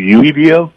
UEBO. 0.00 0.72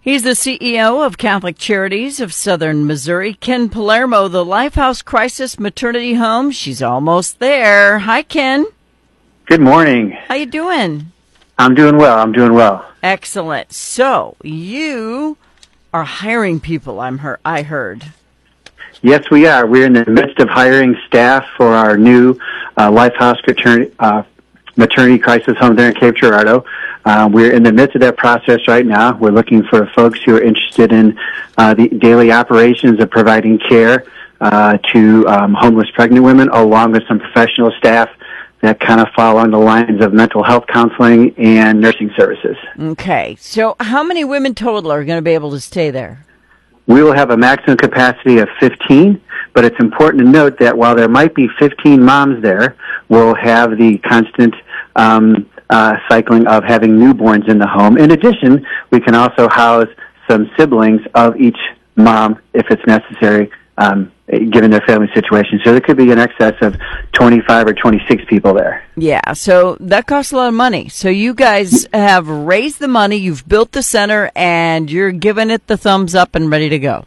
He's 0.00 0.22
the 0.22 0.30
CEO 0.30 1.04
of 1.04 1.18
Catholic 1.18 1.58
Charities 1.58 2.20
of 2.20 2.32
Southern 2.32 2.86
Missouri. 2.86 3.34
Ken 3.34 3.68
Palermo, 3.68 4.28
the 4.28 4.44
Lifehouse 4.44 5.04
Crisis 5.04 5.58
Maternity 5.58 6.14
Home. 6.14 6.52
She's 6.52 6.80
almost 6.80 7.40
there. 7.40 7.98
Hi, 7.98 8.22
Ken. 8.22 8.66
Good 9.46 9.60
morning. 9.60 10.12
How 10.12 10.36
you 10.36 10.46
doing? 10.46 11.12
I'm 11.58 11.74
doing 11.74 11.96
well. 11.96 12.18
I'm 12.18 12.32
doing 12.32 12.52
well. 12.52 12.86
Excellent. 13.02 13.72
So 13.72 14.36
you 14.42 15.38
are 15.92 16.04
hiring 16.04 16.60
people. 16.60 17.00
I'm 17.00 17.18
her. 17.18 17.40
I 17.44 17.62
heard. 17.62 18.04
Yes, 19.02 19.30
we 19.30 19.46
are. 19.46 19.66
We're 19.66 19.86
in 19.86 19.92
the 19.92 20.04
midst 20.06 20.38
of 20.38 20.48
hiring 20.48 20.96
staff 21.06 21.46
for 21.56 21.68
our 21.68 21.96
new 21.96 22.38
uh, 22.76 22.90
Lifehouse 22.90 23.44
maternity, 23.46 23.94
uh, 23.98 24.22
maternity 24.76 25.18
crisis 25.18 25.56
home 25.58 25.76
there 25.76 25.88
in 25.88 25.94
Cape 25.94 26.16
Girardeau. 26.16 26.64
Uh, 27.04 27.28
we're 27.32 27.52
in 27.52 27.62
the 27.62 27.72
midst 27.72 27.94
of 27.94 28.00
that 28.02 28.16
process 28.16 28.66
right 28.68 28.84
now. 28.84 29.16
We're 29.16 29.30
looking 29.30 29.62
for 29.64 29.86
folks 29.94 30.20
who 30.22 30.36
are 30.36 30.42
interested 30.42 30.92
in 30.92 31.18
uh, 31.56 31.74
the 31.74 31.88
daily 31.88 32.32
operations 32.32 33.00
of 33.00 33.10
providing 33.10 33.58
care 33.58 34.04
uh, 34.40 34.78
to 34.92 35.26
um, 35.28 35.54
homeless 35.54 35.90
pregnant 35.92 36.24
women, 36.24 36.48
along 36.50 36.92
with 36.92 37.06
some 37.08 37.18
professional 37.18 37.70
staff 37.78 38.10
that 38.60 38.80
kind 38.80 39.00
of 39.00 39.08
fall 39.14 39.34
along 39.34 39.50
the 39.50 39.58
lines 39.58 40.02
of 40.02 40.12
mental 40.12 40.42
health 40.42 40.66
counseling 40.66 41.34
and 41.38 41.80
nursing 41.80 42.10
services. 42.16 42.56
Okay. 42.78 43.36
So 43.38 43.76
how 43.80 44.02
many 44.02 44.24
women 44.24 44.54
total 44.54 44.90
are 44.90 45.04
going 45.04 45.18
to 45.18 45.22
be 45.22 45.32
able 45.32 45.50
to 45.52 45.60
stay 45.60 45.90
there? 45.90 46.24
We 46.86 47.02
will 47.02 47.14
have 47.14 47.30
a 47.30 47.36
maximum 47.36 47.76
capacity 47.76 48.38
of 48.38 48.48
15, 48.60 49.20
but 49.52 49.64
it's 49.64 49.78
important 49.80 50.22
to 50.24 50.28
note 50.28 50.58
that 50.60 50.76
while 50.76 50.94
there 50.94 51.08
might 51.08 51.34
be 51.34 51.48
15 51.58 52.02
moms 52.02 52.42
there, 52.42 52.76
we'll 53.08 53.34
have 53.34 53.76
the 53.76 53.98
constant 53.98 54.54
um, 54.96 55.48
uh, 55.70 55.96
cycling 56.08 56.46
of 56.46 56.64
having 56.64 56.92
newborns 56.98 57.48
in 57.48 57.58
the 57.58 57.66
home. 57.66 57.96
In 57.96 58.10
addition, 58.10 58.66
we 58.90 59.00
can 59.00 59.14
also 59.14 59.48
house 59.48 59.88
some 60.28 60.50
siblings 60.58 61.00
of 61.14 61.36
each 61.36 61.58
mom 61.96 62.38
if 62.54 62.66
it's 62.70 62.84
necessary, 62.86 63.50
um, 63.78 64.12
given 64.28 64.70
their 64.70 64.82
family 64.82 65.08
situation. 65.14 65.60
So 65.64 65.72
there 65.72 65.80
could 65.80 65.96
be 65.96 66.10
an 66.10 66.18
excess 66.18 66.54
of 66.60 66.76
25 67.12 67.68
or 67.68 67.74
26 67.74 68.24
people 68.28 68.54
there. 68.54 68.84
Yeah, 68.96 69.32
so 69.32 69.76
that 69.80 70.06
costs 70.06 70.32
a 70.32 70.36
lot 70.36 70.48
of 70.48 70.54
money. 70.54 70.88
So 70.88 71.08
you 71.08 71.34
guys 71.34 71.86
have 71.92 72.28
raised 72.28 72.80
the 72.80 72.88
money, 72.88 73.16
you've 73.16 73.46
built 73.48 73.72
the 73.72 73.82
center, 73.82 74.30
and 74.34 74.90
you're 74.90 75.12
giving 75.12 75.50
it 75.50 75.66
the 75.66 75.76
thumbs 75.76 76.14
up 76.14 76.34
and 76.34 76.50
ready 76.50 76.68
to 76.68 76.78
go. 76.78 77.04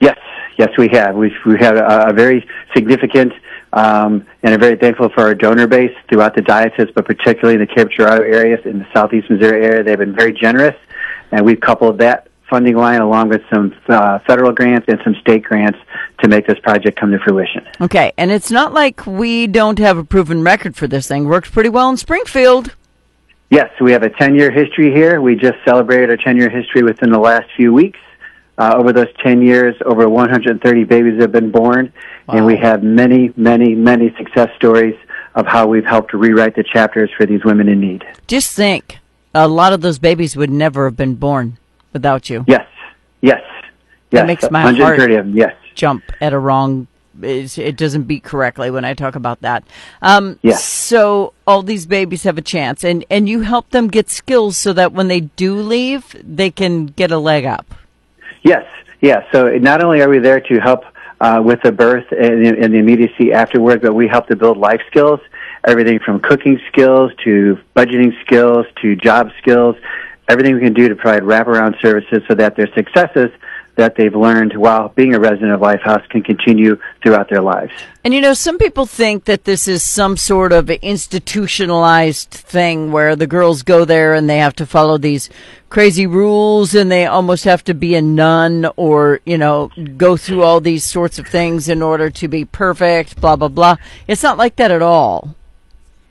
Yes, 0.00 0.18
yes, 0.58 0.70
we 0.78 0.88
have. 0.88 1.14
We've, 1.14 1.32
we 1.46 1.58
had 1.58 1.76
a, 1.76 2.10
a 2.10 2.12
very 2.12 2.46
significant 2.74 3.32
um, 3.72 4.26
and 4.42 4.54
I'm 4.54 4.60
very 4.60 4.76
thankful 4.76 5.08
for 5.10 5.22
our 5.22 5.34
donor 5.34 5.66
base 5.66 5.94
throughout 6.08 6.34
the 6.34 6.42
diocese, 6.42 6.88
but 6.94 7.04
particularly 7.04 7.54
in 7.54 7.60
the 7.60 7.72
Cape 7.72 7.88
Girardeau 7.90 8.24
area, 8.24 8.58
in 8.64 8.80
the 8.80 8.86
southeast 8.92 9.30
Missouri 9.30 9.64
area. 9.64 9.82
They've 9.82 9.98
been 9.98 10.14
very 10.14 10.32
generous, 10.32 10.76
and 11.30 11.44
we've 11.44 11.60
coupled 11.60 11.98
that 11.98 12.28
funding 12.48 12.76
line 12.76 13.00
along 13.00 13.28
with 13.28 13.42
some 13.52 13.72
uh, 13.88 14.18
federal 14.26 14.52
grants 14.52 14.86
and 14.88 14.98
some 15.04 15.14
state 15.20 15.44
grants 15.44 15.78
to 16.20 16.28
make 16.28 16.46
this 16.48 16.58
project 16.58 16.98
come 16.98 17.12
to 17.12 17.18
fruition. 17.20 17.64
Okay, 17.80 18.12
and 18.18 18.32
it's 18.32 18.50
not 18.50 18.74
like 18.74 19.06
we 19.06 19.46
don't 19.46 19.78
have 19.78 19.96
a 19.96 20.04
proven 20.04 20.42
record 20.42 20.76
for 20.76 20.88
this 20.88 21.06
thing. 21.06 21.26
Works 21.26 21.48
pretty 21.48 21.68
well 21.68 21.88
in 21.88 21.96
Springfield. 21.96 22.74
Yes, 23.50 23.70
we 23.80 23.92
have 23.92 24.02
a 24.02 24.10
10 24.10 24.34
year 24.34 24.50
history 24.50 24.92
here. 24.92 25.20
We 25.20 25.36
just 25.36 25.58
celebrated 25.64 26.10
our 26.10 26.16
10 26.16 26.36
year 26.36 26.50
history 26.50 26.82
within 26.82 27.10
the 27.10 27.18
last 27.18 27.48
few 27.56 27.72
weeks. 27.72 27.98
Uh, 28.60 28.74
over 28.76 28.92
those 28.92 29.08
10 29.24 29.40
years, 29.40 29.74
over 29.86 30.06
130 30.06 30.84
babies 30.84 31.18
have 31.18 31.32
been 31.32 31.50
born, 31.50 31.90
wow. 32.26 32.34
and 32.34 32.44
we 32.44 32.58
have 32.58 32.82
many, 32.82 33.32
many, 33.34 33.74
many 33.74 34.14
success 34.18 34.50
stories 34.56 34.94
of 35.34 35.46
how 35.46 35.66
we've 35.66 35.86
helped 35.86 36.12
rewrite 36.12 36.54
the 36.56 36.62
chapters 36.62 37.08
for 37.16 37.24
these 37.24 37.42
women 37.42 37.70
in 37.70 37.80
need. 37.80 38.04
Just 38.26 38.54
think, 38.54 38.98
a 39.34 39.48
lot 39.48 39.72
of 39.72 39.80
those 39.80 39.98
babies 39.98 40.36
would 40.36 40.50
never 40.50 40.84
have 40.84 40.94
been 40.94 41.14
born 41.14 41.56
without 41.94 42.28
you. 42.28 42.44
Yes, 42.46 42.68
yes, 43.22 43.40
yes. 43.40 43.70
That 44.10 44.26
makes 44.26 44.50
my 44.50 44.74
heart 44.74 45.00
of 45.00 45.08
them, 45.08 45.34
yes. 45.34 45.56
jump 45.74 46.04
at 46.20 46.34
a 46.34 46.38
wrong. 46.38 46.86
It 47.22 47.78
doesn't 47.78 48.02
beat 48.02 48.24
correctly 48.24 48.70
when 48.70 48.84
I 48.84 48.92
talk 48.92 49.14
about 49.14 49.40
that. 49.40 49.64
Um, 50.02 50.38
yes. 50.42 50.62
So 50.62 51.32
all 51.46 51.62
these 51.62 51.86
babies 51.86 52.24
have 52.24 52.36
a 52.36 52.42
chance, 52.42 52.84
and 52.84 53.06
and 53.08 53.26
you 53.26 53.40
help 53.40 53.70
them 53.70 53.88
get 53.88 54.10
skills 54.10 54.58
so 54.58 54.74
that 54.74 54.92
when 54.92 55.08
they 55.08 55.20
do 55.20 55.54
leave, 55.54 56.14
they 56.22 56.50
can 56.50 56.86
get 56.86 57.10
a 57.10 57.18
leg 57.18 57.46
up. 57.46 57.74
Yes, 58.42 58.64
yes. 59.00 59.26
So 59.32 59.48
not 59.58 59.82
only 59.82 60.00
are 60.02 60.08
we 60.08 60.18
there 60.18 60.40
to 60.40 60.60
help 60.60 60.84
uh, 61.20 61.42
with 61.44 61.60
the 61.62 61.72
birth 61.72 62.06
and, 62.12 62.46
and 62.46 62.72
the 62.72 62.78
immediacy 62.78 63.32
afterward, 63.32 63.82
but 63.82 63.94
we 63.94 64.08
help 64.08 64.26
to 64.28 64.36
build 64.36 64.56
life 64.56 64.80
skills, 64.88 65.20
everything 65.66 65.98
from 65.98 66.20
cooking 66.20 66.58
skills 66.68 67.12
to 67.24 67.58
budgeting 67.76 68.18
skills 68.22 68.66
to 68.80 68.96
job 68.96 69.30
skills, 69.40 69.76
everything 70.28 70.54
we 70.54 70.60
can 70.60 70.72
do 70.72 70.88
to 70.88 70.94
provide 70.96 71.22
wraparound 71.22 71.80
services 71.80 72.22
so 72.26 72.34
that 72.34 72.56
their 72.56 72.72
successes 72.74 73.30
that 73.80 73.96
they've 73.96 74.14
learned 74.14 74.52
while 74.56 74.90
being 74.90 75.14
a 75.14 75.18
resident 75.18 75.52
of 75.52 75.60
Lifehouse 75.60 76.06
can 76.10 76.22
continue 76.22 76.78
throughout 77.02 77.30
their 77.30 77.40
lives. 77.40 77.72
And 78.04 78.12
you 78.12 78.20
know, 78.20 78.34
some 78.34 78.58
people 78.58 78.84
think 78.84 79.24
that 79.24 79.44
this 79.44 79.66
is 79.66 79.82
some 79.82 80.18
sort 80.18 80.52
of 80.52 80.68
institutionalized 80.68 82.30
thing 82.30 82.92
where 82.92 83.16
the 83.16 83.26
girls 83.26 83.62
go 83.62 83.86
there 83.86 84.12
and 84.14 84.28
they 84.28 84.38
have 84.38 84.54
to 84.56 84.66
follow 84.66 84.98
these 84.98 85.30
crazy 85.70 86.06
rules 86.06 86.74
and 86.74 86.90
they 86.90 87.06
almost 87.06 87.44
have 87.44 87.64
to 87.64 87.74
be 87.74 87.94
a 87.94 88.02
nun 88.02 88.70
or, 88.76 89.20
you 89.24 89.38
know, 89.38 89.70
go 89.96 90.16
through 90.16 90.42
all 90.42 90.60
these 90.60 90.84
sorts 90.84 91.18
of 91.18 91.26
things 91.26 91.68
in 91.68 91.80
order 91.80 92.10
to 92.10 92.28
be 92.28 92.44
perfect, 92.44 93.18
blah, 93.20 93.36
blah, 93.36 93.48
blah. 93.48 93.76
It's 94.06 94.22
not 94.22 94.36
like 94.36 94.56
that 94.56 94.70
at 94.70 94.82
all. 94.82 95.34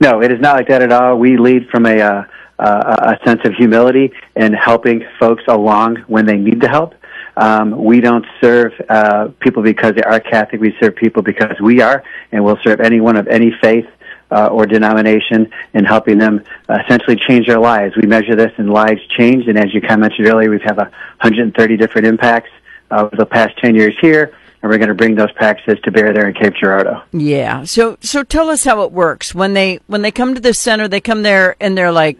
No, 0.00 0.22
it 0.22 0.32
is 0.32 0.40
not 0.40 0.56
like 0.56 0.68
that 0.68 0.82
at 0.82 0.90
all. 0.90 1.18
We 1.18 1.36
lead 1.36 1.68
from 1.68 1.86
a, 1.86 2.00
uh, 2.00 2.24
uh, 2.58 3.16
a 3.16 3.24
sense 3.24 3.40
of 3.44 3.54
humility 3.54 4.12
and 4.34 4.54
helping 4.56 5.06
folks 5.18 5.44
along 5.46 5.96
when 6.08 6.26
they 6.26 6.36
need 6.36 6.60
the 6.60 6.68
help. 6.68 6.94
Um, 7.40 7.82
we 7.82 8.02
don't 8.02 8.26
serve 8.38 8.72
uh, 8.90 9.28
people 9.40 9.62
because 9.62 9.94
they 9.94 10.02
are 10.02 10.20
Catholic. 10.20 10.60
We 10.60 10.76
serve 10.78 10.94
people 10.94 11.22
because 11.22 11.58
we 11.58 11.80
are, 11.80 12.04
and 12.32 12.44
we'll 12.44 12.58
serve 12.62 12.80
anyone 12.80 13.16
of 13.16 13.28
any 13.28 13.50
faith 13.62 13.86
uh, 14.30 14.48
or 14.48 14.66
denomination 14.66 15.50
in 15.72 15.86
helping 15.86 16.18
them 16.18 16.44
uh, 16.68 16.78
essentially 16.84 17.16
change 17.16 17.46
their 17.46 17.58
lives. 17.58 17.96
We 17.96 18.06
measure 18.06 18.36
this 18.36 18.52
in 18.58 18.66
lives 18.66 19.00
changed, 19.16 19.48
and 19.48 19.58
as 19.58 19.72
you 19.72 19.80
mentioned 19.80 20.28
earlier, 20.28 20.50
we've 20.50 20.60
had 20.60 20.76
130 20.76 21.76
different 21.78 22.06
impacts 22.06 22.50
uh, 22.90 23.06
over 23.06 23.16
the 23.16 23.26
past 23.26 23.56
10 23.58 23.74
years 23.74 23.96
here 24.02 24.34
and 24.62 24.70
we're 24.70 24.76
going 24.76 24.88
to 24.88 24.94
bring 24.94 25.14
those 25.14 25.32
practices 25.32 25.80
to 25.84 25.90
bear 25.90 26.12
there 26.12 26.28
in 26.28 26.34
Cape 26.34 26.52
Girardeau. 26.54 27.02
Yeah. 27.12 27.64
So 27.64 27.96
so 28.02 28.22
tell 28.22 28.50
us 28.50 28.62
how 28.64 28.82
it 28.82 28.92
works 28.92 29.34
when 29.34 29.54
they 29.54 29.80
when 29.86 30.02
they 30.02 30.10
come 30.10 30.34
to 30.34 30.40
the 30.40 30.52
center. 30.52 30.86
They 30.86 31.00
come 31.00 31.22
there 31.22 31.56
and 31.60 31.78
they're 31.78 31.92
like, 31.92 32.18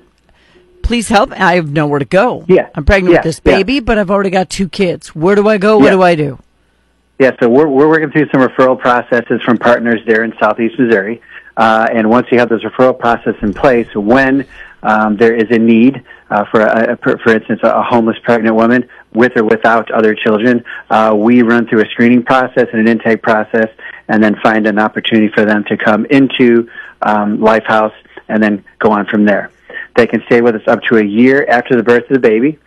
please 0.90 1.06
help. 1.06 1.30
I 1.30 1.54
have 1.54 1.70
nowhere 1.70 2.00
to 2.00 2.04
go. 2.04 2.44
Yeah. 2.48 2.68
I'm 2.74 2.84
pregnant 2.84 3.12
yeah. 3.12 3.18
with 3.20 3.24
this 3.24 3.38
baby, 3.38 3.74
yeah. 3.74 3.80
but 3.80 3.96
I've 3.96 4.10
already 4.10 4.30
got 4.30 4.50
two 4.50 4.68
kids. 4.68 5.14
Where 5.14 5.36
do 5.36 5.46
I 5.46 5.56
go? 5.56 5.78
What 5.78 5.84
yeah. 5.84 5.90
do 5.92 6.02
I 6.02 6.16
do? 6.16 6.38
Yeah, 7.20 7.30
so 7.38 7.48
we're, 7.48 7.68
we're 7.68 7.86
working 7.86 8.10
through 8.10 8.28
some 8.32 8.40
referral 8.40 8.76
processes 8.76 9.40
from 9.44 9.56
partners 9.56 10.00
there 10.04 10.24
in 10.24 10.34
southeast 10.40 10.76
Missouri. 10.80 11.22
Uh, 11.56 11.86
and 11.94 12.10
once 12.10 12.26
you 12.32 12.40
have 12.40 12.48
those 12.48 12.64
referral 12.64 12.98
process 12.98 13.36
in 13.40 13.54
place, 13.54 13.86
when 13.94 14.48
um, 14.82 15.16
there 15.16 15.32
is 15.32 15.48
a 15.52 15.58
need 15.60 16.02
uh, 16.28 16.44
for, 16.46 16.60
a, 16.60 16.98
for 17.22 17.36
instance, 17.36 17.60
a 17.62 17.84
homeless 17.84 18.16
pregnant 18.24 18.56
woman 18.56 18.88
with 19.14 19.36
or 19.36 19.44
without 19.44 19.92
other 19.92 20.16
children, 20.16 20.64
uh, 20.88 21.14
we 21.16 21.42
run 21.42 21.68
through 21.68 21.82
a 21.82 21.86
screening 21.90 22.24
process 22.24 22.66
and 22.72 22.80
an 22.80 22.88
intake 22.88 23.22
process, 23.22 23.68
and 24.08 24.20
then 24.20 24.34
find 24.42 24.66
an 24.66 24.80
opportunity 24.80 25.28
for 25.28 25.44
them 25.44 25.62
to 25.68 25.76
come 25.76 26.04
into 26.06 26.68
um, 27.00 27.38
Lifehouse 27.38 27.94
and 28.28 28.42
then 28.42 28.64
go 28.80 28.90
on 28.90 29.06
from 29.06 29.24
there. 29.24 29.52
They 29.96 30.06
can 30.06 30.22
stay 30.26 30.40
with 30.40 30.54
us 30.54 30.62
up 30.66 30.82
to 30.84 30.98
a 30.98 31.04
year 31.04 31.46
after 31.48 31.76
the 31.76 31.82
birth 31.82 32.04
of 32.04 32.14
the 32.14 32.20
baby. 32.20 32.58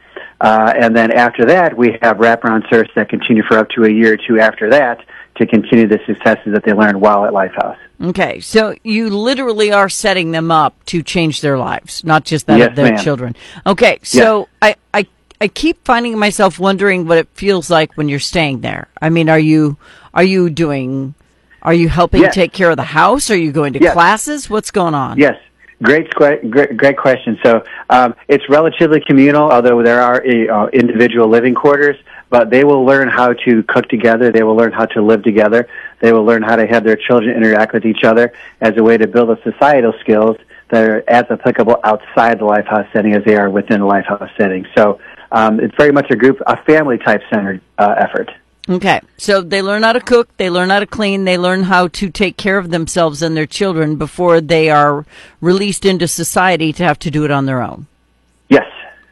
Uh, 0.41 0.73
and 0.77 0.95
then 0.95 1.11
after 1.11 1.45
that, 1.45 1.77
we 1.77 1.97
have 2.01 2.17
wraparound 2.17 2.69
service 2.69 2.91
that 2.95 3.09
continue 3.09 3.43
for 3.43 3.57
up 3.57 3.69
to 3.69 3.85
a 3.85 3.89
year 3.89 4.13
or 4.13 4.17
two 4.17 4.39
after 4.39 4.69
that 4.69 5.05
to 5.35 5.47
continue 5.47 5.87
the 5.87 5.99
successes 6.05 6.53
that 6.53 6.63
they 6.63 6.73
learned 6.73 6.99
while 6.99 7.25
at 7.25 7.33
Lifehouse. 7.33 7.77
Okay, 8.01 8.39
so 8.39 8.75
you 8.83 9.09
literally 9.09 9.71
are 9.71 9.89
setting 9.89 10.31
them 10.31 10.51
up 10.51 10.83
to 10.85 11.01
change 11.01 11.41
their 11.41 11.57
lives, 11.57 12.03
not 12.03 12.25
just 12.25 12.47
that 12.47 12.59
yes, 12.59 12.69
of 12.69 12.75
their 12.75 12.93
ma'am. 12.93 13.03
children. 13.03 13.35
Okay, 13.65 13.99
so 14.03 14.49
yes. 14.61 14.75
I, 14.93 14.99
I 14.99 15.07
I 15.41 15.47
keep 15.47 15.83
finding 15.85 16.17
myself 16.17 16.59
wondering 16.59 17.07
what 17.07 17.17
it 17.17 17.27
feels 17.33 17.69
like 17.69 17.97
when 17.97 18.09
you're 18.09 18.19
staying 18.19 18.61
there. 18.61 18.87
I 19.01 19.09
mean, 19.09 19.29
are 19.29 19.39
you 19.39 19.77
are 20.13 20.23
you 20.23 20.49
doing 20.49 21.15
are 21.61 21.73
you 21.73 21.87
helping 21.87 22.21
yes. 22.21 22.35
take 22.35 22.51
care 22.51 22.69
of 22.69 22.77
the 22.77 22.83
house? 22.83 23.31
Are 23.31 23.37
you 23.37 23.51
going 23.51 23.73
to 23.73 23.91
classes? 23.91 24.49
What's 24.49 24.71
going 24.71 24.93
on? 24.93 25.17
Yes. 25.17 25.39
Great, 25.83 26.09
great, 26.11 26.77
great 26.77 26.97
question. 26.97 27.37
So 27.43 27.63
um, 27.89 28.15
it's 28.29 28.47
relatively 28.47 29.01
communal, 29.01 29.51
although 29.51 29.83
there 29.83 30.01
are 30.01 30.23
uh, 30.25 30.67
individual 30.69 31.27
living 31.27 31.53
quarters. 31.53 31.97
But 32.29 32.49
they 32.49 32.63
will 32.63 32.83
learn 32.83 33.09
how 33.09 33.33
to 33.33 33.61
cook 33.63 33.89
together. 33.89 34.31
They 34.31 34.41
will 34.41 34.55
learn 34.55 34.71
how 34.71 34.85
to 34.85 35.01
live 35.03 35.21
together. 35.23 35.67
They 35.99 36.11
will 36.11 36.23
learn 36.23 36.41
how 36.41 36.55
to 36.55 36.65
have 36.65 36.83
their 36.83 36.95
children 36.95 37.35
interact 37.35 37.73
with 37.73 37.85
each 37.85 38.03
other 38.03 38.33
as 38.59 38.75
a 38.77 38.81
way 38.81 38.97
to 38.97 39.07
build 39.07 39.29
the 39.29 39.39
societal 39.43 39.93
skills 39.99 40.37
that 40.71 40.89
are 40.89 41.03
as 41.07 41.25
applicable 41.29 41.79
outside 41.83 42.39
the 42.39 42.45
lifehouse 42.45 42.91
setting 42.91 43.13
as 43.13 43.23
they 43.23 43.35
are 43.35 43.51
within 43.51 43.81
the 43.81 43.85
lifehouse 43.85 44.35
setting. 44.35 44.65
So 44.75 44.99
um, 45.31 45.59
it's 45.59 45.75
very 45.75 45.91
much 45.91 46.09
a 46.09 46.15
group, 46.15 46.41
a 46.47 46.57
family 46.63 46.97
type 46.97 47.21
centered 47.29 47.61
uh, 47.77 47.93
effort. 47.99 48.31
Okay. 48.69 49.01
So 49.17 49.41
they 49.41 49.61
learn 49.61 49.83
how 49.83 49.93
to 49.93 49.99
cook, 49.99 50.29
they 50.37 50.49
learn 50.49 50.69
how 50.69 50.79
to 50.79 50.85
clean, 50.85 51.25
they 51.25 51.37
learn 51.37 51.63
how 51.63 51.89
to 51.89 52.09
take 52.09 52.37
care 52.37 52.57
of 52.57 52.69
themselves 52.69 53.21
and 53.21 53.35
their 53.35 53.45
children 53.45 53.97
before 53.97 54.39
they 54.39 54.69
are 54.69 55.05
released 55.41 55.85
into 55.85 56.07
society 56.07 56.71
to 56.73 56.83
have 56.83 56.99
to 56.99 57.11
do 57.11 57.25
it 57.25 57.31
on 57.31 57.45
their 57.45 57.61
own. 57.61 57.87
Yes. 58.47 58.65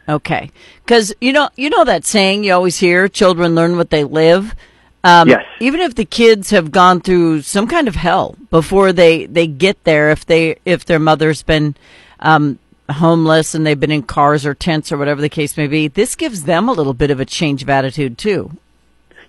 Okay, 0.07 0.51
because 0.83 1.13
you 1.21 1.31
know 1.33 1.49
you 1.55 1.69
know 1.69 1.83
that 1.83 2.05
saying 2.05 2.43
you 2.43 2.53
always 2.53 2.77
hear: 2.77 3.07
children 3.07 3.53
learn 3.55 3.77
what 3.77 3.89
they 3.89 4.03
live. 4.03 4.55
Um, 5.03 5.27
Yes. 5.27 5.45
Even 5.59 5.79
if 5.79 5.95
the 5.95 6.05
kids 6.05 6.51
have 6.51 6.71
gone 6.71 7.01
through 7.01 7.41
some 7.41 7.67
kind 7.67 7.87
of 7.87 7.95
hell 7.95 8.35
before 8.49 8.93
they, 8.93 9.25
they 9.25 9.47
get 9.47 9.83
there, 9.83 10.11
if 10.11 10.25
they 10.25 10.57
if 10.65 10.85
their 10.85 10.99
mother's 10.99 11.43
been 11.43 11.75
um, 12.19 12.59
homeless 12.89 13.55
and 13.55 13.65
they've 13.65 13.79
been 13.79 13.91
in 13.91 14.03
cars 14.03 14.45
or 14.45 14.53
tents 14.53 14.91
or 14.91 14.97
whatever 14.97 15.21
the 15.21 15.29
case 15.29 15.57
may 15.57 15.67
be, 15.67 15.87
this 15.87 16.15
gives 16.15 16.43
them 16.43 16.69
a 16.69 16.73
little 16.73 16.93
bit 16.93 17.11
of 17.11 17.19
a 17.19 17.25
change 17.25 17.63
of 17.63 17.69
attitude 17.69 18.17
too. 18.17 18.51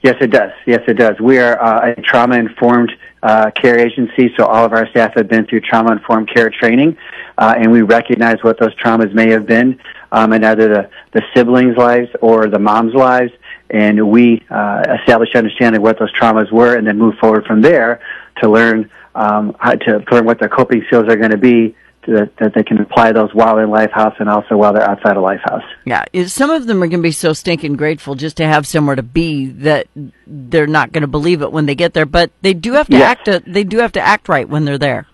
Yes, 0.02 0.16
it 0.20 0.32
does. 0.32 0.50
Yes, 0.66 0.80
it 0.88 0.94
does. 0.94 1.20
We 1.20 1.38
are 1.38 1.62
uh, 1.62 1.92
a 1.96 2.02
trauma 2.02 2.36
informed 2.36 2.90
uh, 3.22 3.52
care 3.52 3.78
agency, 3.78 4.34
so 4.36 4.46
all 4.46 4.64
of 4.64 4.72
our 4.72 4.88
staff 4.88 5.14
have 5.14 5.28
been 5.28 5.46
through 5.46 5.60
trauma 5.60 5.92
informed 5.92 6.28
care 6.28 6.50
training, 6.50 6.96
uh, 7.38 7.54
and 7.56 7.70
we 7.70 7.82
recognize 7.82 8.42
what 8.42 8.58
those 8.58 8.74
traumas 8.74 9.14
may 9.14 9.30
have 9.30 9.46
been 9.46 9.80
um, 10.10 10.32
in 10.32 10.42
either 10.42 10.68
the, 10.68 10.90
the 11.12 11.22
siblings' 11.32 11.76
lives 11.76 12.08
or 12.20 12.48
the 12.48 12.58
mom's 12.58 12.94
lives, 12.94 13.30
and 13.70 14.10
we 14.10 14.42
uh, 14.50 14.82
establish 15.00 15.36
understanding 15.36 15.80
what 15.80 16.00
those 16.00 16.12
traumas 16.18 16.50
were, 16.50 16.76
and 16.76 16.84
then 16.84 16.98
move 16.98 17.14
forward 17.20 17.46
from 17.46 17.62
there 17.62 18.00
to 18.40 18.50
learn 18.50 18.90
um, 19.14 19.54
how 19.60 19.72
to 19.72 20.04
learn 20.10 20.24
what 20.24 20.40
their 20.40 20.48
coping 20.48 20.82
skills 20.88 21.04
are 21.08 21.16
going 21.16 21.30
to 21.30 21.38
be. 21.38 21.76
That, 22.08 22.32
that 22.40 22.52
they 22.54 22.64
can 22.64 22.80
apply 22.80 23.12
those 23.12 23.32
while 23.32 23.58
in 23.58 23.68
Lifehouse 23.68 24.18
and 24.18 24.28
also 24.28 24.56
while 24.56 24.72
they're 24.72 24.82
outside 24.82 25.16
of 25.16 25.22
Lifehouse. 25.22 25.62
Yeah, 25.84 26.04
some 26.26 26.50
of 26.50 26.66
them 26.66 26.78
are 26.82 26.88
going 26.88 26.98
to 26.98 27.08
be 27.08 27.12
so 27.12 27.32
stinking 27.32 27.74
grateful 27.74 28.16
just 28.16 28.36
to 28.38 28.44
have 28.44 28.66
somewhere 28.66 28.96
to 28.96 29.04
be 29.04 29.46
that 29.46 29.86
they're 30.26 30.66
not 30.66 30.90
going 30.90 31.02
to 31.02 31.06
believe 31.06 31.42
it 31.42 31.52
when 31.52 31.66
they 31.66 31.76
get 31.76 31.94
there. 31.94 32.04
But 32.04 32.32
they 32.42 32.54
do 32.54 32.72
have 32.72 32.88
to 32.88 32.96
Yes. 32.96 33.02
act. 33.18 33.28
uh 33.28 33.40
they 33.46 33.62
do 33.62 33.78
have 33.78 33.92
to 33.92 34.00
act 34.00 34.28
right 34.28 34.48
when 34.48 34.64
they're 34.64 34.78
there. 34.78 35.06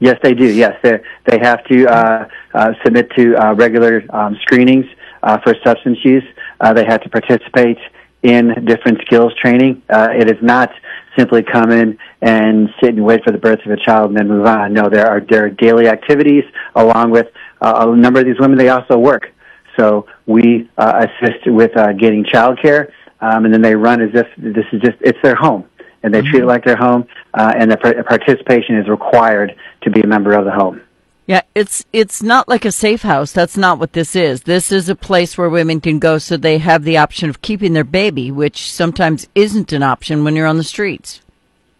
Yes, 0.00 0.18
they 0.22 0.34
do. 0.34 0.44
Yes, 0.44 0.74
they 0.82 0.98
they 1.24 1.38
have 1.40 1.64
to 1.64 1.86
uh, 1.88 2.28
uh, 2.54 2.72
submit 2.84 3.10
to 3.16 3.34
uh, 3.34 3.54
regular 3.54 4.04
um, 4.10 4.36
screenings 4.42 4.84
uh, 5.22 5.38
for 5.42 5.54
substance 5.64 5.98
use. 6.04 6.24
Uh, 6.60 6.74
they 6.74 6.84
have 6.84 7.00
to 7.04 7.08
participate 7.08 7.78
in 8.22 8.66
different 8.66 9.00
skills 9.06 9.32
training. 9.42 9.82
Uh, 9.88 10.08
it 10.14 10.28
is 10.30 10.36
not 10.42 10.70
simply 11.18 11.42
come 11.42 11.70
in 11.70 11.98
and 12.22 12.68
sit 12.80 12.94
and 12.94 13.04
wait 13.04 13.24
for 13.24 13.32
the 13.32 13.38
birth 13.38 13.60
of 13.66 13.72
a 13.72 13.76
child 13.76 14.10
and 14.10 14.18
then 14.18 14.28
move 14.28 14.46
on. 14.46 14.72
No, 14.72 14.88
there 14.88 15.06
are 15.06 15.20
there 15.20 15.46
are 15.46 15.50
daily 15.50 15.88
activities 15.88 16.44
along 16.74 17.10
with 17.10 17.26
uh, 17.60 17.86
a 17.88 17.96
number 17.96 18.20
of 18.20 18.26
these 18.26 18.38
women. 18.38 18.56
They 18.56 18.68
also 18.68 18.98
work, 18.98 19.32
so 19.78 20.06
we 20.26 20.68
uh, 20.78 21.06
assist 21.06 21.46
with 21.46 21.76
uh, 21.76 21.92
getting 21.92 22.24
childcare, 22.24 22.92
um, 23.20 23.44
and 23.44 23.52
then 23.52 23.62
they 23.62 23.74
run 23.74 24.00
as 24.00 24.10
if 24.14 24.26
this 24.36 24.64
is 24.72 24.80
just 24.80 24.96
it's 25.00 25.18
their 25.22 25.34
home 25.34 25.68
and 26.02 26.14
they 26.14 26.22
treat 26.22 26.42
it 26.42 26.46
like 26.46 26.64
their 26.64 26.76
home, 26.76 27.06
uh, 27.34 27.52
and 27.56 27.70
the 27.70 27.76
par- 27.76 28.02
participation 28.04 28.76
is 28.76 28.88
required 28.88 29.56
to 29.82 29.90
be 29.90 30.00
a 30.00 30.06
member 30.06 30.32
of 30.32 30.44
the 30.44 30.50
home. 30.50 30.80
Yeah, 31.28 31.42
it's 31.54 31.84
it's 31.92 32.22
not 32.22 32.48
like 32.48 32.64
a 32.64 32.72
safe 32.72 33.02
house. 33.02 33.32
That's 33.32 33.58
not 33.58 33.78
what 33.78 33.92
this 33.92 34.16
is. 34.16 34.44
This 34.44 34.72
is 34.72 34.88
a 34.88 34.96
place 34.96 35.36
where 35.36 35.50
women 35.50 35.78
can 35.78 35.98
go 35.98 36.16
so 36.16 36.38
they 36.38 36.56
have 36.56 36.84
the 36.84 36.96
option 36.96 37.28
of 37.28 37.42
keeping 37.42 37.74
their 37.74 37.84
baby, 37.84 38.30
which 38.30 38.72
sometimes 38.72 39.28
isn't 39.34 39.70
an 39.74 39.82
option 39.82 40.24
when 40.24 40.34
you're 40.34 40.46
on 40.46 40.56
the 40.56 40.64
streets. 40.64 41.20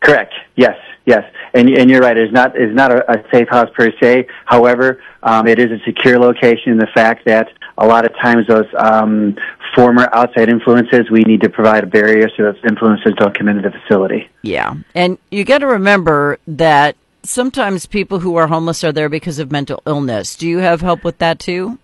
Correct. 0.01 0.35
Yes. 0.57 0.77
Yes. 1.07 1.25
And 1.55 1.71
and 1.71 1.89
you're 1.89 2.03
right. 2.03 2.19
It's 2.19 2.33
not 2.33 2.57
it's 2.57 2.75
not 2.75 2.93
a, 2.93 3.11
a 3.11 3.25
safe 3.33 3.49
house 3.49 3.71
per 3.75 3.91
se. 3.99 4.27
However, 4.45 5.03
um, 5.23 5.49
it 5.49 5.59
is 5.59 5.71
a 5.71 5.83
secure 5.87 6.19
location. 6.19 6.73
in 6.73 6.79
The 6.79 6.89
fact 6.95 7.25
that 7.25 7.49
a 7.79 7.87
lot 7.87 8.05
of 8.05 8.13
times 8.21 8.47
those 8.49 8.67
um, 8.77 9.35
former 9.75 10.11
outside 10.13 10.51
influences, 10.51 11.11
we 11.11 11.23
need 11.23 11.41
to 11.41 11.49
provide 11.49 11.85
a 11.85 11.87
barrier 11.87 12.29
so 12.37 12.43
those 12.43 12.63
influences 12.69 13.15
don't 13.17 13.37
come 13.37 13.49
into 13.49 13.63
the 13.63 13.71
facility. 13.71 14.29
Yeah. 14.43 14.75
And 14.95 15.17
you 15.31 15.45
got 15.45 15.59
to 15.59 15.69
remember 15.69 16.39
that 16.49 16.97
sometimes 17.23 17.87
people 17.87 18.21
who 18.21 18.37
are 18.37 18.47
homeless 18.47 18.85
are 18.85 18.93
there 18.93 19.09
because 19.09 19.39
of 19.39 19.51
mental 19.51 19.83
illness. 19.87 20.37
Do 20.37 20.49
you 20.49 20.59
have 20.59 20.81
help 20.81 21.05
with 21.05 21.19
that 21.19 21.39
too? 21.39 21.79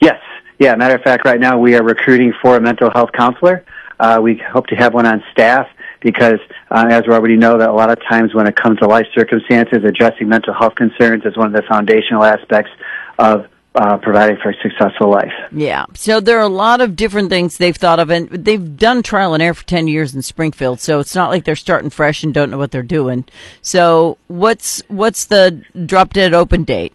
Yes. 0.00 0.20
Yeah. 0.58 0.74
Matter 0.76 0.96
of 0.96 1.02
fact, 1.02 1.24
right 1.24 1.40
now 1.40 1.58
we 1.58 1.74
are 1.74 1.82
recruiting 1.82 2.32
for 2.40 2.56
a 2.56 2.60
mental 2.60 2.90
health 2.90 3.12
counselor. 3.12 3.64
Uh, 4.00 4.20
we 4.22 4.36
hope 4.36 4.66
to 4.68 4.76
have 4.76 4.94
one 4.94 5.06
on 5.06 5.22
staff 5.32 5.68
because, 6.00 6.38
uh, 6.70 6.86
as 6.88 7.04
we 7.06 7.12
already 7.12 7.36
know, 7.36 7.58
that 7.58 7.68
a 7.68 7.72
lot 7.72 7.90
of 7.90 7.98
times 8.08 8.32
when 8.32 8.46
it 8.46 8.54
comes 8.54 8.78
to 8.78 8.86
life 8.86 9.06
circumstances, 9.14 9.82
addressing 9.84 10.28
mental 10.28 10.54
health 10.54 10.76
concerns 10.76 11.24
is 11.24 11.36
one 11.36 11.48
of 11.48 11.52
the 11.52 11.62
foundational 11.68 12.22
aspects 12.22 12.70
of 13.18 13.46
uh, 13.78 13.96
providing 13.98 14.36
for 14.42 14.50
a 14.50 14.54
successful 14.60 15.08
life. 15.08 15.32
Yeah. 15.52 15.86
So 15.94 16.18
there 16.20 16.38
are 16.38 16.42
a 16.42 16.48
lot 16.48 16.80
of 16.80 16.96
different 16.96 17.30
things 17.30 17.58
they've 17.58 17.76
thought 17.76 18.00
of, 18.00 18.10
and 18.10 18.28
they've 18.28 18.76
done 18.76 19.02
trial 19.04 19.34
and 19.34 19.42
error 19.42 19.54
for 19.54 19.64
10 19.64 19.86
years 19.86 20.14
in 20.16 20.22
Springfield. 20.22 20.80
So 20.80 20.98
it's 20.98 21.14
not 21.14 21.30
like 21.30 21.44
they're 21.44 21.54
starting 21.56 21.88
fresh 21.90 22.24
and 22.24 22.34
don't 22.34 22.50
know 22.50 22.58
what 22.58 22.72
they're 22.72 22.82
doing. 22.82 23.24
So 23.62 24.18
what's, 24.26 24.82
what's 24.88 25.26
the 25.26 25.62
drop 25.86 26.12
dead 26.12 26.34
open 26.34 26.64
date? 26.64 26.92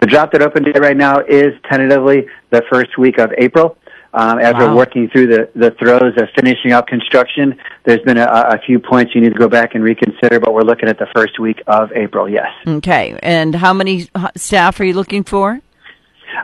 The 0.00 0.06
drop 0.06 0.32
that 0.32 0.42
open 0.42 0.64
date 0.64 0.78
right 0.78 0.96
now 0.96 1.20
is 1.20 1.54
tentatively 1.68 2.26
the 2.50 2.62
first 2.70 2.98
week 2.98 3.18
of 3.18 3.32
April. 3.38 3.76
Um, 4.12 4.38
as 4.40 4.54
Wow. 4.54 4.70
we're 4.70 4.74
working 4.76 5.08
through 5.08 5.28
the, 5.28 5.50
the 5.54 5.70
throes 5.70 6.14
of 6.16 6.28
finishing 6.34 6.72
up 6.72 6.88
construction, 6.88 7.56
there's 7.84 8.00
been 8.00 8.18
a, 8.18 8.24
a 8.26 8.58
few 8.66 8.80
points 8.80 9.14
you 9.14 9.20
need 9.20 9.32
to 9.32 9.38
go 9.38 9.48
back 9.48 9.74
and 9.76 9.84
reconsider, 9.84 10.40
but 10.40 10.52
we're 10.52 10.62
looking 10.62 10.88
at 10.88 10.98
the 10.98 11.06
first 11.14 11.38
week 11.38 11.62
of 11.68 11.92
April, 11.92 12.28
yes. 12.28 12.48
Okay. 12.66 13.16
And 13.22 13.54
how 13.54 13.72
many 13.72 14.08
staff 14.36 14.78
are 14.80 14.84
you 14.84 14.94
looking 14.94 15.22
for? 15.22 15.60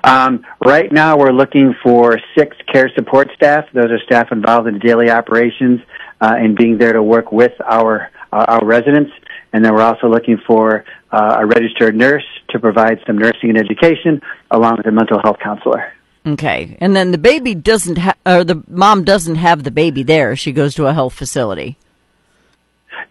Um, 0.04 0.44
right 0.64 0.90
now, 0.90 1.16
we're 1.16 1.32
looking 1.32 1.74
for 1.82 2.18
six 2.36 2.56
care 2.72 2.90
support 2.94 3.30
staff. 3.34 3.66
Those 3.72 3.90
are 3.90 4.00
staff 4.00 4.32
involved 4.32 4.68
in 4.68 4.74
the 4.74 4.80
daily 4.80 5.10
operations 5.10 5.80
uh, 6.20 6.34
and 6.36 6.56
being 6.56 6.78
there 6.78 6.92
to 6.92 7.02
work 7.02 7.32
with 7.32 7.52
our 7.64 8.10
uh, 8.32 8.44
our 8.48 8.64
residents. 8.64 9.12
And 9.52 9.64
then 9.64 9.74
we're 9.74 9.82
also 9.82 10.08
looking 10.08 10.38
for 10.46 10.84
uh, 11.10 11.36
a 11.38 11.46
registered 11.46 11.96
nurse 11.96 12.24
to 12.50 12.58
provide 12.58 13.00
some 13.06 13.16
nursing 13.16 13.50
and 13.50 13.58
education, 13.58 14.20
along 14.50 14.78
with 14.78 14.86
a 14.86 14.92
mental 14.92 15.20
health 15.22 15.38
counselor. 15.42 15.92
Okay. 16.26 16.76
And 16.80 16.96
then 16.96 17.12
the 17.12 17.18
baby 17.18 17.54
doesn't 17.54 17.98
ha- 17.98 18.16
or 18.26 18.42
the 18.44 18.62
mom 18.68 19.04
doesn't 19.04 19.36
have 19.36 19.62
the 19.62 19.70
baby 19.70 20.02
there. 20.02 20.34
She 20.34 20.52
goes 20.52 20.74
to 20.74 20.86
a 20.86 20.92
health 20.92 21.14
facility. 21.14 21.78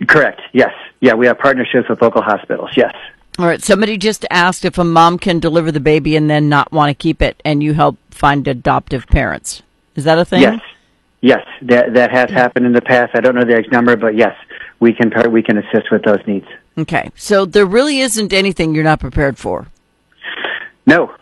Correct. 0.08 0.42
Yes. 0.54 0.74
Yeah, 1.00 1.14
we 1.14 1.28
have 1.28 1.40
partnerships 1.40 1.88
with 1.90 2.02
local 2.02 2.22
hospitals. 2.22 2.72
Yes. 2.76 2.94
All 3.38 3.46
right. 3.46 3.62
Somebody 3.62 3.98
just 3.98 4.26
asked 4.30 4.64
if 4.66 4.78
a 4.78 4.84
mom 4.84 5.20
can 5.20 5.40
deliver 5.40 5.72
the 5.72 5.80
baby 5.80 6.16
and 6.16 6.30
then 6.30 6.48
not 6.48 6.72
want 6.72 6.90
to 6.90 6.94
keep 6.94 7.22
it, 7.22 7.42
and 7.44 7.62
you 7.62 7.74
help 7.74 7.98
find 8.12 8.48
adoptive 8.48 9.08
parents. 9.08 9.62
Is 9.96 10.06
that 10.06 10.18
a 10.18 10.26
thing? 10.26 10.42
Yes. 10.42 10.62
Yes. 11.22 11.46
That 11.64 11.94
that 11.96 12.12
has 12.12 12.30
happened 12.30 12.66
in 12.66 12.74
the 12.74 12.82
past. 12.82 13.12
I 13.16 13.20
don't 13.20 13.36
know 13.36 13.44
the 13.44 13.58
exact 13.58 13.72
number, 13.72 13.96
but 13.96 14.16
yes, 14.16 14.36
we 14.80 14.94
can 14.94 15.12
we 15.32 15.42
can 15.42 15.58
assist 15.58 15.92
with 15.92 16.04
those 16.04 16.26
needs. 16.26 16.48
Okay. 16.78 17.12
So 17.16 17.46
there 17.46 17.66
really 17.66 18.00
isn't 18.00 18.32
anything 18.32 18.74
you're 18.74 18.84
not 18.84 19.00
prepared 19.00 19.38
for. 19.38 19.68
No, 20.86 21.14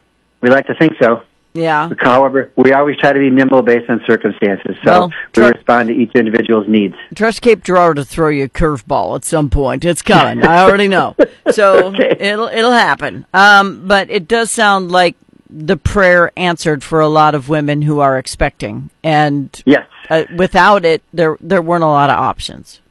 we 0.42 0.50
like 0.50 0.68
to 0.68 0.76
think 0.76 0.94
so. 1.02 1.24
Yeah. 1.54 1.90
However, 2.00 2.52
we 2.56 2.74
always 2.74 2.98
try 2.98 3.14
to 3.14 3.20
be 3.20 3.30
nimble 3.30 3.62
based 3.62 3.90
on 3.90 4.02
circumstances. 4.08 4.76
So 4.84 4.92
Well, 4.92 5.12
we 5.36 5.44
respond 5.44 5.90
to 5.90 5.94
each 5.96 6.12
individual's 6.16 6.68
needs. 6.68 6.96
Trust 7.16 7.42
Cape 7.44 7.64
Girardeau 7.64 8.02
to 8.02 8.06
throw 8.06 8.30
you 8.30 8.46
a 8.46 8.50
curveball 8.50 9.16
at 9.16 9.24
some 9.26 9.50
point. 9.52 9.86
It's 9.86 10.02
coming. 10.02 10.44
I 10.46 10.64
already 10.64 10.88
know. 10.88 11.16
So 11.52 11.88
Okay. 11.90 12.16
it'll 12.20 12.48
it'll 12.48 12.72
happen. 12.72 13.26
Um, 13.34 13.88
but 13.88 14.10
it 14.10 14.28
does 14.28 14.50
sound 14.50 14.92
like 14.92 15.16
the 15.50 15.78
prayer 15.78 16.32
answered 16.36 16.84
for 16.84 17.00
a 17.00 17.08
lot 17.08 17.36
of 17.36 17.48
women 17.50 17.84
who 17.84 18.00
are 18.00 18.18
expecting, 18.18 18.90
and 19.04 19.62
Yes. 19.68 19.86
uh, 20.10 20.24
without 20.36 20.84
it, 20.86 21.04
there 21.14 21.38
there 21.40 21.62
weren't 21.62 21.84
a 21.84 21.88
lot 21.88 22.10
of 22.10 22.18
options. 22.18 22.82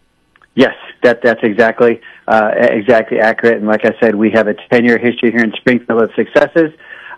Yes, 0.54 0.74
that 1.02 1.20
that's 1.22 1.40
exactly 1.42 2.00
uh, 2.28 2.50
exactly 2.56 3.18
accurate. 3.18 3.56
And 3.56 3.66
like 3.66 3.84
I 3.84 3.92
said, 3.98 4.14
we 4.14 4.30
have 4.30 4.46
a 4.46 4.54
ten 4.70 4.84
year 4.84 4.98
history 4.98 5.32
here 5.32 5.42
in 5.42 5.52
Springfield 5.54 6.02
of 6.02 6.10
successes. 6.14 6.70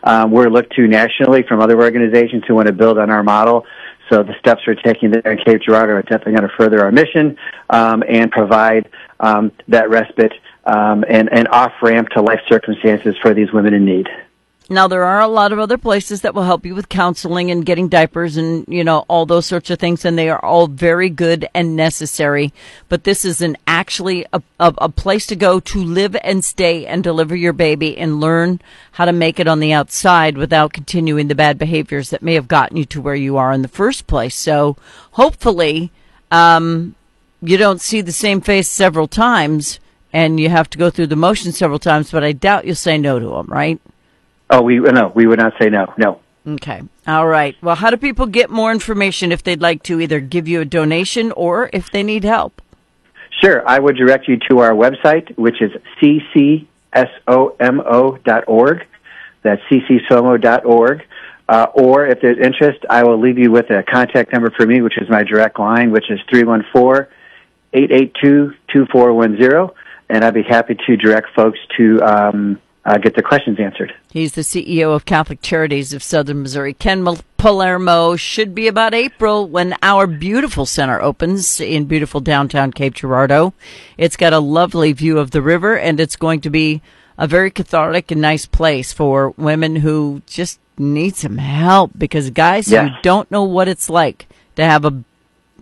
Um, 0.04 0.30
we're 0.30 0.50
looked 0.50 0.74
to 0.76 0.86
nationally 0.86 1.42
from 1.42 1.60
other 1.60 1.80
organizations 1.80 2.44
who 2.46 2.54
want 2.54 2.68
to 2.68 2.72
build 2.72 2.98
on 2.98 3.10
our 3.10 3.22
model. 3.22 3.66
So 4.10 4.22
the 4.22 4.34
steps 4.38 4.62
we're 4.66 4.74
taking 4.74 5.10
there 5.10 5.32
in 5.32 5.38
Cape 5.38 5.62
Girardeau 5.62 5.94
are 5.94 6.02
definitely 6.02 6.34
going 6.34 6.48
to 6.48 6.56
further 6.56 6.84
our 6.84 6.92
mission 6.92 7.38
um, 7.70 8.04
and 8.06 8.30
provide 8.30 8.90
um, 9.18 9.50
that 9.68 9.88
respite 9.88 10.32
um, 10.64 11.04
and, 11.08 11.32
and 11.32 11.48
off 11.48 11.72
ramp 11.82 12.10
to 12.10 12.20
life 12.20 12.40
circumstances 12.48 13.16
for 13.22 13.32
these 13.32 13.50
women 13.52 13.72
in 13.72 13.84
need. 13.84 14.08
Now 14.70 14.88
there 14.88 15.04
are 15.04 15.20
a 15.20 15.28
lot 15.28 15.52
of 15.52 15.58
other 15.58 15.76
places 15.76 16.22
that 16.22 16.34
will 16.34 16.44
help 16.44 16.64
you 16.64 16.74
with 16.74 16.88
counseling 16.88 17.50
and 17.50 17.66
getting 17.66 17.88
diapers 17.88 18.38
and 18.38 18.64
you 18.66 18.82
know 18.82 19.04
all 19.08 19.26
those 19.26 19.44
sorts 19.44 19.68
of 19.68 19.78
things, 19.78 20.06
and 20.06 20.16
they 20.16 20.30
are 20.30 20.42
all 20.42 20.68
very 20.68 21.10
good 21.10 21.46
and 21.54 21.76
necessary. 21.76 22.50
But 22.88 23.04
this 23.04 23.26
is 23.26 23.42
an 23.42 23.58
actually 23.66 24.24
a, 24.32 24.42
a, 24.58 24.74
a 24.78 24.88
place 24.88 25.26
to 25.26 25.36
go 25.36 25.60
to 25.60 25.84
live 25.84 26.16
and 26.24 26.42
stay 26.42 26.86
and 26.86 27.04
deliver 27.04 27.36
your 27.36 27.52
baby 27.52 27.98
and 27.98 28.20
learn 28.20 28.60
how 28.92 29.04
to 29.04 29.12
make 29.12 29.38
it 29.38 29.48
on 29.48 29.60
the 29.60 29.74
outside 29.74 30.38
without 30.38 30.72
continuing 30.72 31.28
the 31.28 31.34
bad 31.34 31.58
behaviors 31.58 32.08
that 32.08 32.22
may 32.22 32.32
have 32.32 32.48
gotten 32.48 32.78
you 32.78 32.86
to 32.86 33.02
where 33.02 33.14
you 33.14 33.36
are 33.36 33.52
in 33.52 33.60
the 33.60 33.68
first 33.68 34.06
place. 34.06 34.34
So 34.34 34.78
hopefully, 35.12 35.92
um, 36.30 36.94
you 37.42 37.58
don't 37.58 37.82
see 37.82 38.00
the 38.00 38.12
same 38.12 38.40
face 38.40 38.68
several 38.68 39.08
times 39.08 39.78
and 40.10 40.40
you 40.40 40.48
have 40.48 40.70
to 40.70 40.78
go 40.78 40.88
through 40.88 41.08
the 41.08 41.16
motions 41.16 41.58
several 41.58 41.78
times. 41.78 42.10
But 42.10 42.24
I 42.24 42.32
doubt 42.32 42.64
you'll 42.64 42.76
say 42.76 42.96
no 42.96 43.18
to 43.18 43.26
them, 43.26 43.46
right? 43.48 43.78
Oh, 44.54 44.62
we 44.62 44.78
no, 44.78 45.10
we 45.12 45.26
would 45.26 45.40
not 45.40 45.54
say 45.60 45.68
no. 45.68 45.92
No. 45.98 46.20
Okay. 46.46 46.82
All 47.08 47.26
right. 47.26 47.56
Well, 47.60 47.74
how 47.74 47.90
do 47.90 47.96
people 47.96 48.26
get 48.26 48.50
more 48.50 48.70
information 48.70 49.32
if 49.32 49.42
they'd 49.42 49.60
like 49.60 49.82
to 49.84 50.00
either 50.00 50.20
give 50.20 50.46
you 50.46 50.60
a 50.60 50.64
donation 50.64 51.32
or 51.32 51.70
if 51.72 51.90
they 51.90 52.04
need 52.04 52.22
help? 52.22 52.62
Sure. 53.42 53.66
I 53.68 53.80
would 53.80 53.96
direct 53.96 54.28
you 54.28 54.38
to 54.48 54.60
our 54.60 54.70
website, 54.70 55.36
which 55.36 55.60
is 55.60 55.72
ccsomo.org. 56.00 56.66
That's 59.42 59.62
ccsomo.org. 59.62 61.02
Uh, 61.48 61.66
or 61.74 62.06
if 62.06 62.20
there's 62.20 62.38
interest, 62.38 62.78
I 62.88 63.02
will 63.02 63.18
leave 63.18 63.38
you 63.38 63.50
with 63.50 63.70
a 63.70 63.82
contact 63.82 64.32
number 64.32 64.50
for 64.50 64.64
me, 64.66 64.82
which 64.82 64.98
is 64.98 65.08
my 65.08 65.24
direct 65.24 65.58
line, 65.58 65.90
which 65.90 66.08
is 66.10 66.20
314 66.30 67.12
882 67.72 68.54
2410. 68.72 69.74
And 70.10 70.24
I'd 70.24 70.32
be 70.32 70.44
happy 70.44 70.76
to 70.86 70.96
direct 70.96 71.34
folks 71.34 71.58
to 71.76 72.00
um, 72.02 72.60
uh, 72.84 72.98
get 72.98 73.14
their 73.14 73.22
questions 73.22 73.58
answered. 73.58 73.94
He's 74.10 74.32
the 74.32 74.42
CEO 74.42 74.94
of 74.94 75.04
Catholic 75.04 75.40
Charities 75.40 75.92
of 75.92 76.02
Southern 76.02 76.42
Missouri. 76.42 76.74
Ken 76.74 77.04
Palermo 77.38 78.16
should 78.16 78.54
be 78.54 78.68
about 78.68 78.94
April 78.94 79.46
when 79.46 79.76
our 79.82 80.06
beautiful 80.06 80.66
center 80.66 81.00
opens 81.00 81.60
in 81.60 81.86
beautiful 81.86 82.20
downtown 82.20 82.72
Cape 82.72 82.94
Girardeau. 82.94 83.54
It's 83.96 84.16
got 84.16 84.32
a 84.32 84.38
lovely 84.38 84.92
view 84.92 85.18
of 85.18 85.30
the 85.30 85.42
river 85.42 85.78
and 85.78 85.98
it's 86.00 86.16
going 86.16 86.40
to 86.42 86.50
be 86.50 86.82
a 87.16 87.26
very 87.26 87.50
cathartic 87.50 88.10
and 88.10 88.20
nice 88.20 88.46
place 88.46 88.92
for 88.92 89.30
women 89.30 89.76
who 89.76 90.22
just 90.26 90.58
need 90.76 91.16
some 91.16 91.38
help 91.38 91.92
because 91.96 92.30
guys 92.30 92.68
who 92.68 92.88
don't 93.02 93.30
know 93.30 93.44
what 93.44 93.68
it's 93.68 93.88
like 93.88 94.26
to 94.56 94.64
have 94.64 94.84
a 94.84 95.04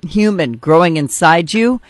human 0.06 0.56
growing 0.56 0.96
inside 0.96 1.52
you 1.52 1.80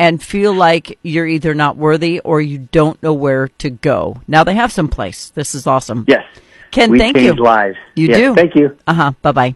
and 0.00 0.22
feel 0.22 0.54
like 0.54 0.98
you're 1.02 1.26
either 1.26 1.52
not 1.54 1.76
worthy 1.76 2.20
or 2.20 2.40
you 2.40 2.56
don't 2.72 3.00
know 3.02 3.12
where 3.12 3.48
to 3.58 3.68
go. 3.68 4.22
Now 4.26 4.42
they 4.44 4.54
have 4.54 4.72
some 4.72 4.88
place. 4.88 5.28
This 5.28 5.54
is 5.54 5.66
awesome. 5.66 6.06
Yes. 6.08 6.24
Ken, 6.70 6.90
we 6.90 6.98
thank 6.98 7.18
you. 7.18 7.34
lives. 7.34 7.76
You 7.96 8.08
Yes, 8.08 8.16
do. 8.16 8.34
Thank 8.34 8.54
you. 8.54 8.78
Uh 8.86 8.94
huh. 8.94 9.12
Bye 9.20 9.32
bye. 9.32 9.54